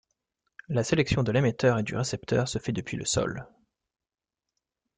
[0.67, 3.45] La sélection de l'émetteur et du récepteur se fait depuis le sol.